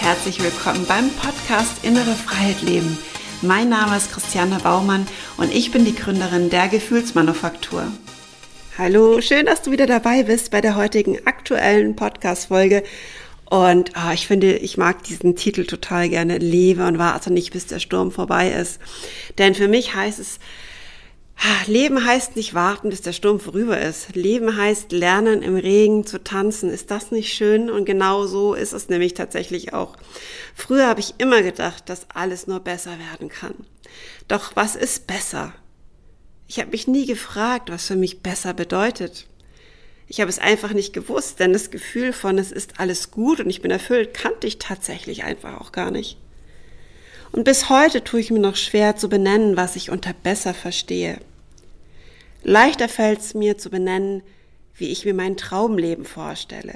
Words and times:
herzlich 0.00 0.42
willkommen 0.42 0.86
beim 0.86 1.10
Podcast 1.10 1.84
Innere 1.84 2.14
Freiheit 2.14 2.62
Leben. 2.62 2.96
Mein 3.42 3.68
Name 3.68 3.98
ist 3.98 4.10
Christiane 4.10 4.58
Baumann 4.62 5.06
und 5.36 5.54
ich 5.54 5.72
bin 5.72 5.84
die 5.84 5.94
Gründerin 5.94 6.48
der 6.48 6.68
Gefühlsmanufaktur. 6.68 7.86
Hallo, 8.78 9.20
schön, 9.20 9.44
dass 9.44 9.60
du 9.60 9.70
wieder 9.70 9.86
dabei 9.86 10.22
bist 10.22 10.50
bei 10.50 10.62
der 10.62 10.74
heutigen 10.74 11.26
aktuellen 11.26 11.96
Podcast-Folge. 11.96 12.82
Und 13.44 13.92
oh, 13.94 14.12
ich 14.14 14.26
finde, 14.26 14.56
ich 14.56 14.78
mag 14.78 15.02
diesen 15.04 15.36
Titel 15.36 15.66
total 15.66 16.08
gerne. 16.08 16.38
Lebe 16.38 16.86
und 16.86 16.98
warte 16.98 17.30
nicht, 17.30 17.52
bis 17.52 17.66
der 17.66 17.78
Sturm 17.78 18.10
vorbei 18.10 18.50
ist. 18.50 18.80
Denn 19.36 19.54
für 19.54 19.68
mich 19.68 19.94
heißt 19.94 20.18
es, 20.18 20.38
Leben 21.66 22.04
heißt 22.04 22.36
nicht 22.36 22.52
warten, 22.54 22.90
bis 22.90 23.00
der 23.00 23.12
Sturm 23.12 23.38
vorüber 23.38 23.80
ist. 23.80 24.14
Leben 24.16 24.56
heißt 24.56 24.92
lernen, 24.92 25.42
im 25.42 25.56
Regen 25.56 26.04
zu 26.04 26.22
tanzen. 26.22 26.68
Ist 26.68 26.90
das 26.90 27.12
nicht 27.12 27.32
schön? 27.32 27.70
Und 27.70 27.84
genau 27.84 28.26
so 28.26 28.54
ist 28.54 28.72
es 28.72 28.88
nämlich 28.88 29.14
tatsächlich 29.14 29.72
auch. 29.72 29.96
Früher 30.54 30.86
habe 30.86 31.00
ich 31.00 31.14
immer 31.18 31.42
gedacht, 31.42 31.88
dass 31.88 32.10
alles 32.12 32.46
nur 32.46 32.60
besser 32.60 32.98
werden 33.10 33.28
kann. 33.28 33.54
Doch 34.26 34.56
was 34.56 34.76
ist 34.76 35.06
besser? 35.06 35.54
Ich 36.48 36.58
habe 36.58 36.72
mich 36.72 36.88
nie 36.88 37.06
gefragt, 37.06 37.70
was 37.70 37.86
für 37.86 37.96
mich 37.96 38.20
besser 38.20 38.52
bedeutet. 38.52 39.26
Ich 40.08 40.20
habe 40.20 40.28
es 40.28 40.40
einfach 40.40 40.72
nicht 40.72 40.92
gewusst, 40.92 41.38
denn 41.38 41.52
das 41.52 41.70
Gefühl 41.70 42.12
von 42.12 42.36
es 42.38 42.50
ist 42.50 42.80
alles 42.80 43.12
gut 43.12 43.38
und 43.38 43.48
ich 43.48 43.62
bin 43.62 43.70
erfüllt 43.70 44.12
kannte 44.12 44.48
ich 44.48 44.58
tatsächlich 44.58 45.22
einfach 45.22 45.60
auch 45.60 45.70
gar 45.70 45.92
nicht. 45.92 46.16
Und 47.30 47.44
bis 47.44 47.68
heute 47.68 48.02
tue 48.02 48.18
ich 48.18 48.32
mir 48.32 48.40
noch 48.40 48.56
schwer 48.56 48.96
zu 48.96 49.08
benennen, 49.08 49.56
was 49.56 49.76
ich 49.76 49.90
unter 49.90 50.12
besser 50.12 50.52
verstehe. 50.52 51.20
Leichter 52.42 52.88
fällt 52.88 53.20
es 53.20 53.34
mir 53.34 53.58
zu 53.58 53.70
benennen, 53.70 54.22
wie 54.74 54.88
ich 54.88 55.04
mir 55.04 55.14
mein 55.14 55.36
Traumleben 55.36 56.04
vorstelle. 56.04 56.74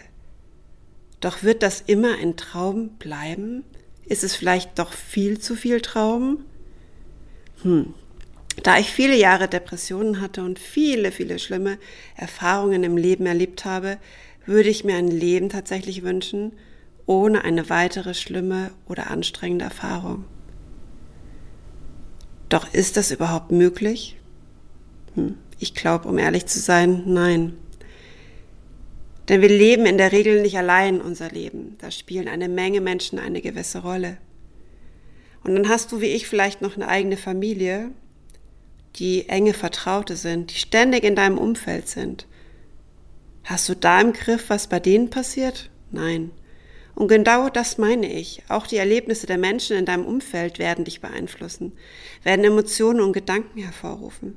Doch 1.20 1.42
wird 1.42 1.62
das 1.62 1.80
immer 1.80 2.18
ein 2.18 2.36
Traum 2.36 2.90
bleiben? 2.98 3.64
Ist 4.04 4.24
es 4.24 4.36
vielleicht 4.36 4.78
doch 4.78 4.92
viel 4.92 5.40
zu 5.40 5.56
viel 5.56 5.80
Traum? 5.80 6.44
Hm. 7.62 7.94
Da 8.62 8.78
ich 8.78 8.90
viele 8.90 9.16
Jahre 9.16 9.48
Depressionen 9.48 10.20
hatte 10.20 10.44
und 10.44 10.58
viele, 10.58 11.10
viele 11.10 11.38
schlimme 11.38 11.78
Erfahrungen 12.14 12.84
im 12.84 12.96
Leben 12.96 13.26
erlebt 13.26 13.64
habe, 13.64 13.96
würde 14.46 14.68
ich 14.68 14.84
mir 14.84 14.96
ein 14.96 15.08
Leben 15.08 15.48
tatsächlich 15.48 16.02
wünschen, 16.02 16.52
ohne 17.06 17.42
eine 17.42 17.70
weitere 17.70 18.14
schlimme 18.14 18.70
oder 18.86 19.10
anstrengende 19.10 19.64
Erfahrung. 19.64 20.24
Doch 22.48 22.72
ist 22.72 22.96
das 22.96 23.10
überhaupt 23.10 23.50
möglich? 23.50 24.16
Hm. 25.14 25.38
Ich 25.58 25.74
glaube, 25.74 26.08
um 26.08 26.18
ehrlich 26.18 26.46
zu 26.46 26.60
sein, 26.60 27.02
nein. 27.06 27.54
Denn 29.28 29.40
wir 29.40 29.48
leben 29.48 29.86
in 29.86 29.96
der 29.96 30.12
Regel 30.12 30.42
nicht 30.42 30.58
allein 30.58 31.00
unser 31.00 31.30
Leben. 31.30 31.76
Da 31.80 31.90
spielen 31.90 32.28
eine 32.28 32.48
Menge 32.48 32.80
Menschen 32.80 33.18
eine 33.18 33.40
gewisse 33.40 33.78
Rolle. 33.78 34.18
Und 35.42 35.54
dann 35.54 35.68
hast 35.68 35.92
du 35.92 36.00
wie 36.00 36.06
ich 36.06 36.26
vielleicht 36.26 36.62
noch 36.62 36.76
eine 36.76 36.88
eigene 36.88 37.16
Familie, 37.16 37.90
die 38.96 39.28
enge 39.28 39.54
Vertraute 39.54 40.16
sind, 40.16 40.52
die 40.52 40.58
ständig 40.58 41.04
in 41.04 41.16
deinem 41.16 41.38
Umfeld 41.38 41.88
sind. 41.88 42.26
Hast 43.44 43.68
du 43.68 43.74
da 43.74 44.00
im 44.00 44.12
Griff, 44.12 44.48
was 44.48 44.68
bei 44.68 44.80
denen 44.80 45.10
passiert? 45.10 45.70
Nein. 45.90 46.30
Und 46.94 47.08
genau 47.08 47.48
das 47.48 47.76
meine 47.76 48.10
ich. 48.10 48.42
Auch 48.48 48.66
die 48.66 48.76
Erlebnisse 48.76 49.26
der 49.26 49.38
Menschen 49.38 49.76
in 49.76 49.84
deinem 49.84 50.06
Umfeld 50.06 50.58
werden 50.58 50.84
dich 50.84 51.00
beeinflussen, 51.00 51.72
werden 52.22 52.44
Emotionen 52.44 53.00
und 53.00 53.12
Gedanken 53.12 53.60
hervorrufen. 53.60 54.36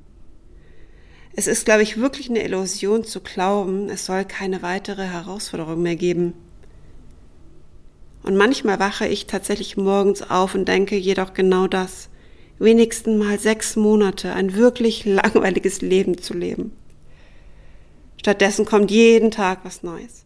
Es 1.39 1.45
ist, 1.45 1.65
glaube 1.65 1.83
ich, 1.83 1.97
wirklich 1.97 2.31
eine 2.31 2.43
Illusion 2.43 3.03
zu 3.03 3.21
glauben, 3.21 3.89
es 3.89 4.07
soll 4.07 4.25
keine 4.25 4.63
weitere 4.63 5.03
Herausforderung 5.03 5.83
mehr 5.83 5.95
geben. 5.95 6.33
Und 8.23 8.35
manchmal 8.35 8.79
wache 8.79 9.07
ich 9.07 9.27
tatsächlich 9.27 9.77
morgens 9.77 10.23
auf 10.23 10.55
und 10.55 10.67
denke 10.67 10.97
jedoch 10.97 11.35
genau 11.35 11.67
das. 11.67 12.09
Wenigstens 12.57 13.23
mal 13.23 13.37
sechs 13.37 13.75
Monate 13.75 14.33
ein 14.33 14.55
wirklich 14.55 15.05
langweiliges 15.05 15.81
Leben 15.81 16.17
zu 16.17 16.33
leben. 16.33 16.71
Stattdessen 18.19 18.65
kommt 18.65 18.89
jeden 18.89 19.29
Tag 19.29 19.59
was 19.61 19.83
Neues. 19.83 20.25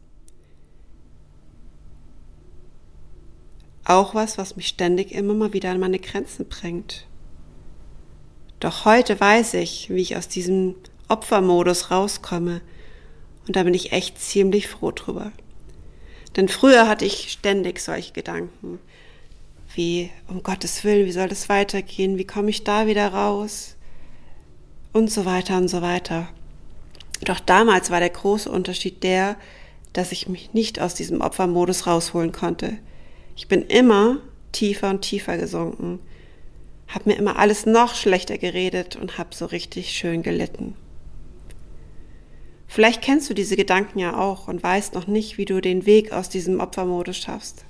Auch 3.84 4.16
was, 4.16 4.38
was 4.38 4.56
mich 4.56 4.70
ständig 4.70 5.12
immer 5.12 5.34
mal 5.34 5.52
wieder 5.52 5.72
an 5.72 5.80
meine 5.82 6.00
Grenzen 6.00 6.46
bringt. 6.48 7.06
Doch 8.62 8.86
heute 8.86 9.20
weiß 9.20 9.56
ich, 9.56 9.90
wie 9.90 10.02
ich 10.02 10.16
aus 10.16 10.30
diesem 10.30 10.76
Opfermodus 11.12 11.92
rauskomme. 11.92 12.62
Und 13.48 13.56
da 13.56 13.64
bin 13.64 13.74
ich 13.74 13.92
echt 13.92 14.20
ziemlich 14.20 14.68
froh 14.68 14.92
drüber. 14.92 15.32
Denn 16.36 16.48
früher 16.48 16.88
hatte 16.88 17.06
ich 17.06 17.32
ständig 17.32 17.80
solche 17.80 18.14
Gedanken. 18.14 18.80
Wie, 19.76 20.10
um 20.28 20.44
Gottes 20.44 20.84
Willen, 20.84 21.06
wie 21.06 21.12
soll 21.12 21.30
das 21.30 21.50
weitergehen? 21.50 22.18
Wie 22.18 22.26
komme 22.26 22.50
ich 22.50 22.64
da 22.64 22.88
wieder 22.88 23.10
raus? 23.10 23.76
Und 24.94 25.12
so 25.12 25.26
weiter 25.26 25.58
und 25.58 25.68
so 25.68 25.82
weiter. 25.82 26.28
Doch 27.24 27.40
damals 27.40 27.92
war 27.92 28.00
der 28.00 28.10
große 28.10 28.50
Unterschied 28.50 29.04
der, 29.04 29.38
dass 29.94 30.12
ich 30.12 30.28
mich 30.28 30.54
nicht 30.54 30.80
aus 30.80 30.96
diesem 30.96 31.22
Opfermodus 31.22 31.88
rausholen 31.88 32.32
konnte. 32.32 32.78
Ich 33.36 33.48
bin 33.48 33.62
immer 33.64 34.18
tiefer 34.52 34.90
und 34.90 35.02
tiefer 35.02 35.38
gesunken, 35.38 36.00
habe 36.88 37.10
mir 37.10 37.16
immer 37.16 37.38
alles 37.38 37.66
noch 37.66 37.96
schlechter 37.96 38.38
geredet 38.38 38.96
und 38.96 39.18
habe 39.18 39.34
so 39.34 39.46
richtig 39.46 39.92
schön 39.92 40.24
gelitten. 40.24 40.76
Vielleicht 42.74 43.02
kennst 43.02 43.30
du 43.30 43.34
diese 43.34 43.58
Gedanken 43.58 44.00
ja 44.00 44.18
auch 44.18 44.48
und 44.48 44.64
weißt 44.64 44.94
noch 44.94 45.06
nicht, 45.06 45.38
wie 45.38 45.44
du 45.44 45.60
den 45.60 45.86
Weg 45.86 46.14
aus 46.14 46.30
diesem 46.30 46.62
Opfermodus 46.62 47.18
schaffst. 47.18 47.66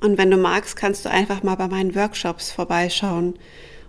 Und 0.00 0.18
wenn 0.18 0.28
du 0.28 0.36
magst, 0.36 0.74
kannst 0.74 1.04
du 1.04 1.08
einfach 1.08 1.44
mal 1.44 1.54
bei 1.54 1.68
meinen 1.68 1.94
Workshops 1.94 2.50
vorbeischauen 2.50 3.38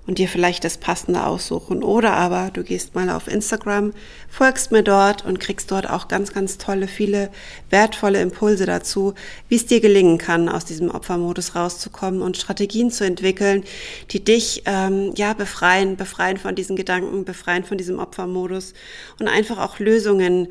und 0.07 0.18
dir 0.18 0.29
vielleicht 0.29 0.63
das 0.63 0.78
Passende 0.78 1.25
aussuchen. 1.25 1.84
Oder 1.84 2.13
aber 2.13 2.50
du 2.51 2.63
gehst 2.63 2.95
mal 2.95 3.09
auf 3.09 3.28
Instagram, 3.28 3.94
folgst 4.29 4.72
mir 4.72 4.81
dort 4.81 5.25
und 5.25 5.40
kriegst 5.40 5.69
dort 5.69 5.90
auch 5.90 6.07
ganz, 6.07 6.34
ganz 6.34 6.57
tolle, 6.57 6.88
viele 6.88 7.29
wertvolle 7.69 8.22
Impulse 8.22 8.66
dazu, 8.66 9.13
wie 9.50 9.57
es 9.57 9.66
dir 9.66 9.81
gelingen 9.81 10.18
kann, 10.18 10.47
aus 10.50 10.63
diesem 10.63 10.90
Opfermodus 10.90 11.56
rauszukommen 11.56 12.22
und 12.22 12.38
Strategien 12.38 12.90
zu 12.90 13.03
entwickeln, 13.03 13.63
die 14.12 14.23
dich 14.23 14.63
ähm, 14.66 15.13
ja 15.16 15.34
befreien, 15.34 15.97
befreien 15.97 16.38
von 16.38 16.56
diesen 16.56 16.78
Gedanken, 16.78 17.25
befreien 17.25 17.66
von 17.66 17.78
diesem 17.78 18.00
Opfermodus 18.00 18.74
und 19.19 19.28
einfach 19.28 19.57
auch 19.57 19.79
Lösungen 19.79 20.47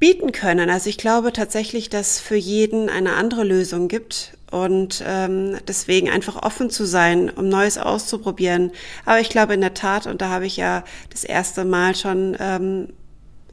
bieten 0.00 0.32
können. 0.32 0.70
Also 0.70 0.88
ich 0.88 0.96
glaube 0.96 1.32
tatsächlich, 1.32 1.90
dass 1.90 2.18
für 2.18 2.34
jeden 2.34 2.88
eine 2.88 3.14
andere 3.14 3.44
Lösung 3.44 3.86
gibt 3.86 4.32
und 4.50 5.04
ähm, 5.06 5.58
deswegen 5.68 6.08
einfach 6.08 6.42
offen 6.42 6.70
zu 6.70 6.86
sein, 6.86 7.30
um 7.30 7.48
Neues 7.48 7.78
auszuprobieren. 7.78 8.72
Aber 9.04 9.20
ich 9.20 9.28
glaube 9.28 9.54
in 9.54 9.60
der 9.60 9.74
Tat, 9.74 10.06
und 10.06 10.22
da 10.22 10.30
habe 10.30 10.46
ich 10.46 10.56
ja 10.56 10.84
das 11.10 11.22
erste 11.22 11.64
Mal 11.66 11.94
schon 11.94 12.36
ähm, 12.40 12.88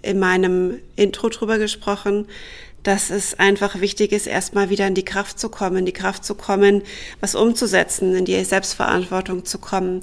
in 0.01 0.17
meinem 0.17 0.79
Intro 0.95 1.27
drüber 1.27 1.59
gesprochen, 1.59 2.27
dass 2.81 3.09
es 3.09 3.37
einfach 3.37 3.81
wichtig 3.81 4.13
ist, 4.13 4.27
erstmal 4.27 4.69
wieder 4.69 4.87
in 4.87 4.93
die 4.93 5.03
Kraft 5.03 5.37
zu 5.39 5.49
kommen, 5.49 5.77
in 5.77 5.85
die 5.85 5.91
Kraft 5.91 6.23
zu 6.23 6.35
kommen, 6.35 6.83
was 7.19 7.35
umzusetzen, 7.35 8.15
in 8.15 8.23
die 8.23 8.41
Selbstverantwortung 8.45 9.43
zu 9.43 9.57
kommen 9.59 10.01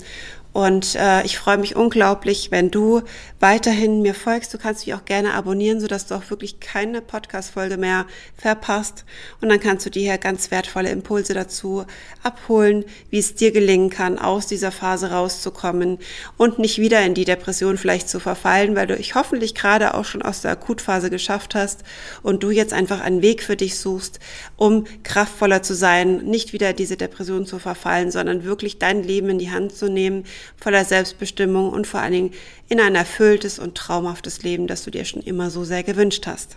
und 0.55 0.95
äh, 0.95 1.25
ich 1.25 1.37
freue 1.37 1.59
mich 1.59 1.75
unglaublich, 1.75 2.53
wenn 2.53 2.71
du 2.71 3.03
weiterhin 3.41 4.03
mir 4.03 4.15
folgst. 4.15 4.55
Du 4.55 4.59
kannst 4.59 4.87
mich 4.87 4.95
auch 4.95 5.05
gerne 5.05 5.35
abonnieren, 5.35 5.81
sodass 5.81 6.07
du 6.07 6.15
auch 6.15 6.31
wirklich 6.31 6.61
keine 6.61 7.01
Podcast-Folge 7.01 7.77
mehr 7.77 8.07
verpasst. 8.37 9.05
Und 9.41 9.49
dann 9.49 9.59
kannst 9.59 9.85
du 9.85 9.91
dir 9.91 10.03
hier 10.03 10.17
ganz 10.17 10.53
wertvolle 10.53 10.91
Impulse 10.91 11.35
dazu 11.35 11.85
abholen, 12.23 12.85
wie 13.11 13.19
es 13.19 13.35
dir 13.35 13.51
gelingen 13.51 13.91
kann, 13.91 14.17
aus 14.17 14.47
dieser 14.47 14.71
Phase 14.71 15.11
rauszukommen 15.11 15.99
und 16.37 16.61
nicht 16.61 16.79
wieder 16.79 17.05
in 17.05 17.15
die 17.15 17.25
Depression 17.25 17.77
vielleicht 17.77 18.09
zu 18.09 18.21
verfallen, 18.21 18.77
weil 18.77 18.87
du 18.87 18.95
ich 18.95 19.17
hoffentlich 19.17 19.57
gerade 19.57 19.95
auch 19.95 20.05
schon 20.05 20.23
aus 20.23 20.43
der 20.43 20.53
Akutphase 20.53 21.11
geschafft 21.11 21.57
hast 21.57 21.83
und 22.23 22.45
du 22.45 22.53
jetzt 22.53 22.73
einfach 22.73 23.01
einen 23.01 23.23
Weg 23.23 23.43
für 23.43 23.57
dich 23.57 23.77
suchst, 23.77 24.21
um 24.55 24.85
kraftvoller 25.03 25.65
zu 25.65 25.75
sein, 25.75 26.19
nicht 26.19 26.53
wieder 26.53 26.73
diese 26.73 26.97
Depression 26.97 27.45
zu 27.45 27.59
verfallen, 27.59 28.12
sondern 28.12 28.45
wirklich 28.45 28.79
dein 28.79 29.03
Leben 29.03 29.31
in 29.31 29.41
die 29.41 29.50
Hand 29.50 29.75
zu 29.75 29.91
nehmen 29.91 30.25
voller 30.56 30.85
Selbstbestimmung 30.85 31.70
und 31.70 31.87
vor 31.87 32.00
allen 32.00 32.12
Dingen 32.12 32.35
in 32.69 32.81
ein 32.81 32.94
erfülltes 32.94 33.58
und 33.58 33.75
traumhaftes 33.76 34.43
Leben, 34.43 34.67
das 34.67 34.85
du 34.85 34.91
dir 34.91 35.05
schon 35.05 35.23
immer 35.23 35.50
so 35.50 35.64
sehr 35.64 35.82
gewünscht 35.82 36.26
hast. 36.26 36.56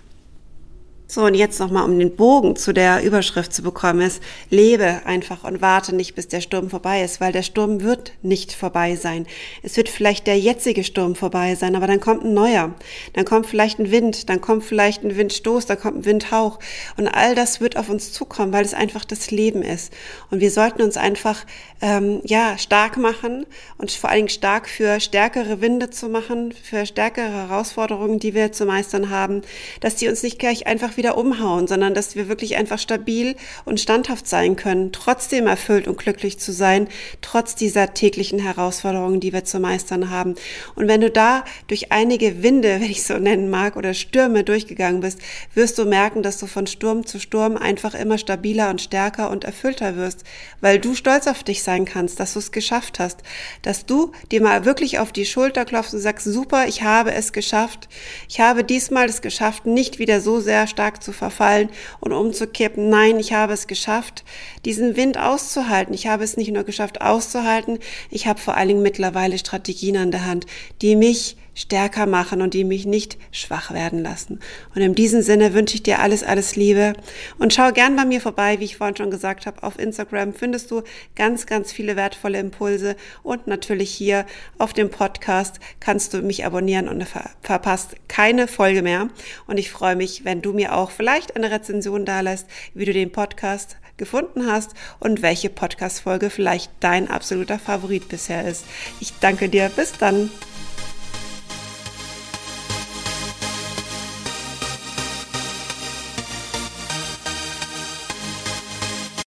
So, 1.10 1.24
und 1.24 1.36
jetzt 1.36 1.62
nochmal, 1.62 1.86
um 1.86 1.98
den 1.98 2.18
Bogen 2.18 2.58
zu 2.58 2.74
der 2.74 3.02
Überschrift 3.02 3.54
zu 3.54 3.62
bekommen, 3.62 4.02
ist, 4.02 4.22
lebe 4.50 5.06
einfach 5.06 5.46
und 5.46 5.62
warte 5.62 5.96
nicht, 5.96 6.16
bis 6.16 6.28
der 6.28 6.42
Sturm 6.42 6.70
vorbei 6.70 7.02
ist, 7.02 7.22
weil 7.22 7.32
der 7.32 7.44
Sturm 7.44 7.82
wird 7.82 8.12
nicht 8.24 8.52
vorbei 8.52 8.98
sein. 8.98 9.26
Es 9.64 9.78
wird 9.78 9.88
vielleicht 9.88 10.28
der 10.28 10.38
jetzige 10.38 10.84
Sturm 10.84 11.16
vorbei 11.16 11.56
sein, 11.56 11.78
aber 11.78 11.88
dann 11.88 12.02
kommt 12.02 12.26
ein 12.26 12.34
neuer. 12.34 12.74
Dann 13.14 13.24
kommt 13.24 13.48
vielleicht 13.48 13.80
ein 13.80 13.90
Wind, 13.90 14.28
dann 14.28 14.42
kommt 14.42 14.66
vielleicht 14.66 15.06
ein 15.06 15.16
Windstoß, 15.16 15.66
dann 15.66 15.80
kommt 15.80 16.00
ein 16.00 16.06
Windhauch. 16.06 16.60
Und 16.98 17.08
all 17.08 17.36
das 17.36 17.62
wird 17.62 17.78
auf 17.78 17.88
uns 17.88 18.12
zukommen, 18.12 18.52
weil 18.52 18.66
es 18.66 18.74
einfach 18.74 19.06
das 19.06 19.32
Leben 19.32 19.62
ist. 19.62 19.94
Und 20.30 20.42
wir 20.42 20.52
sollten 20.52 20.82
uns 20.82 20.98
einfach, 20.98 21.46
ähm, 21.82 22.20
ja, 22.26 22.58
stark 22.58 22.98
machen 22.98 23.46
und 23.78 23.92
vor 23.92 24.10
allen 24.10 24.18
Dingen 24.18 24.30
stark 24.30 24.68
für 24.68 25.00
stärkere 25.00 25.62
Winde 25.62 25.90
zu 25.90 26.10
machen, 26.10 26.52
für 26.52 26.86
stärkere 26.86 27.30
Herausforderungen, 27.30 28.20
die 28.20 28.34
wir 28.34 28.52
zu 28.52 28.66
meistern 28.66 29.10
haben, 29.10 29.44
dass 29.80 29.96
die 29.96 30.10
uns 30.10 30.22
nicht 30.22 30.38
gleich 30.38 30.68
einfach 30.68 30.97
wieder 30.98 31.18
umhauen, 31.18 31.68
sondern 31.68 31.94
dass 31.94 32.16
wir 32.16 32.28
wirklich 32.28 32.58
einfach 32.58 32.80
stabil 32.80 33.36
und 33.66 33.80
standhaft 33.80 34.28
sein 34.28 34.56
können, 34.56 34.92
trotzdem 34.92 35.48
erfüllt 35.48 35.88
und 35.88 35.98
glücklich 35.98 36.40
zu 36.40 36.52
sein, 36.52 36.88
trotz 37.22 37.56
dieser 37.56 37.94
täglichen 37.94 38.40
Herausforderungen, 38.40 39.20
die 39.20 39.34
wir 39.34 39.46
zu 39.46 39.60
meistern 39.60 40.10
haben. 40.10 40.36
Und 40.76 40.88
wenn 40.88 41.02
du 41.02 41.10
da 41.10 41.46
durch 41.68 41.92
einige 41.92 42.44
Winde, 42.44 42.68
wenn 42.82 42.92
ich 42.92 43.04
so 43.04 43.18
nennen 43.18 43.50
mag, 43.50 43.76
oder 43.78 43.94
Stürme 43.94 44.44
durchgegangen 44.44 45.02
bist, 45.02 45.20
wirst 45.54 45.78
du 45.78 45.86
merken, 45.86 46.24
dass 46.24 46.38
du 46.38 46.48
von 46.48 46.68
Sturm 46.68 47.06
zu 47.06 47.20
Sturm 47.20 47.56
einfach 47.58 47.94
immer 47.94 48.18
stabiler 48.18 48.70
und 48.70 48.82
stärker 48.82 49.30
und 49.30 49.44
erfüllter 49.44 49.96
wirst, 49.96 50.24
weil 50.62 50.80
du 50.80 50.96
stolz 50.96 51.28
auf 51.28 51.44
dich 51.44 51.64
sein 51.64 51.86
kannst, 51.86 52.20
dass 52.20 52.34
du 52.34 52.40
es 52.40 52.52
geschafft 52.52 53.00
hast, 53.00 53.22
dass 53.62 53.86
du 53.86 54.12
dir 54.32 54.42
mal 54.42 54.66
wirklich 54.66 55.00
auf 55.00 55.12
die 55.12 55.26
Schulter 55.26 55.66
klopfst 55.66 55.94
und 55.94 56.00
sagst, 56.00 56.26
super, 56.26 56.68
ich 56.68 56.82
habe 56.82 57.14
es 57.14 57.34
geschafft. 57.34 57.88
Ich 58.28 58.40
habe 58.40 58.64
diesmal 58.64 59.08
es 59.08 59.22
geschafft, 59.22 59.66
nicht 59.66 60.00
wieder 60.00 60.22
so 60.22 60.40
sehr 60.40 60.68
stark 60.68 60.87
zu 60.96 61.12
verfallen 61.12 61.70
und 62.00 62.14
umzukippen. 62.14 62.90
Nein, 62.90 63.20
ich 63.20 63.34
habe 63.34 63.54
es 63.54 63.68
geschafft, 63.68 64.24
diesen 64.64 64.96
Wind 64.96 65.18
auszuhalten. 65.18 65.94
Ich 65.94 66.08
habe 66.08 66.24
es 66.24 66.38
nicht 66.38 66.52
nur 66.52 66.64
geschafft 66.64 67.02
auszuhalten, 67.02 67.80
ich 68.10 68.28
habe 68.28 68.40
vor 68.40 68.56
allen 68.56 68.70
Dingen 68.70 68.82
mittlerweile 68.82 69.38
Strategien 69.38 69.98
an 69.98 70.12
der 70.12 70.26
Hand, 70.26 70.46
die 70.82 70.96
mich 70.96 71.36
stärker 71.58 72.06
machen 72.06 72.42
und 72.42 72.54
die 72.54 72.64
mich 72.64 72.86
nicht 72.86 73.18
schwach 73.32 73.74
werden 73.74 74.04
lassen. 74.04 74.40
Und 74.76 74.82
in 74.82 74.94
diesem 74.94 75.24
Sinne 75.24 75.56
wünsche 75.56 75.76
ich 75.76 75.84
dir 75.84 76.00
alles, 76.00 76.24
alles 76.24 76.56
Liebe 76.56 76.94
und 77.40 77.54
schau 77.54 77.72
gern 77.72 77.96
bei 77.96 78.06
mir 78.06 78.22
vorbei, 78.22 78.60
wie 78.60 78.66
ich 78.66 78.78
vorhin 78.78 78.96
schon 78.96 79.10
gesagt 79.10 79.48
habe, 79.48 79.64
auf 79.64 79.80
Instagram 79.80 80.34
findest 80.34 80.70
du 80.70 80.84
ganz, 81.16 81.48
ganz 81.48 81.72
viele 81.72 81.96
wertvolle 81.96 82.40
Impulse 82.40 82.96
und 83.24 83.48
natürlich 83.48 83.90
hier 83.90 84.26
auf 84.60 84.74
dem 84.74 84.92
Podcast 84.92 85.60
kannst 85.80 86.14
du 86.14 86.22
mich 86.22 86.46
abonnieren 86.46 86.88
und 86.88 87.04
ver 87.04 87.32
verpasst 87.42 87.96
keine 88.08 88.48
Folge 88.48 88.84
mehr. 88.84 89.10
Und 89.48 89.58
ich 89.58 89.72
freue 89.72 89.96
mich, 89.96 90.26
wenn 90.26 90.42
du 90.42 90.54
mir 90.54 90.76
auch 90.76 90.92
vielleicht 90.92 91.36
eine 91.36 91.50
Rezension 91.50 92.06
da 92.06 92.22
lässt, 92.22 92.48
wie 92.74 92.86
du 92.86 92.94
den 92.94 93.12
Podcast 93.12 93.78
gefunden 93.98 94.46
hast 94.46 94.76
und 95.00 95.24
welche 95.24 95.50
Podcast-Folge 95.50 96.30
vielleicht 96.30 96.72
dein 96.80 97.10
absoluter 97.10 97.58
Favorit 97.58 98.08
bisher 98.10 98.48
ist. 98.48 98.66
Ich 99.00 99.14
danke 99.20 99.50
dir. 99.50 99.70
Bis 99.76 99.94
dann. 99.94 100.30